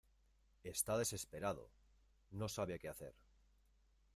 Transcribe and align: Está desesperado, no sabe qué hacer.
Está 0.63 0.97
desesperado, 0.97 1.69
no 2.31 2.49
sabe 2.49 2.79
qué 2.79 2.89
hacer. 2.89 3.13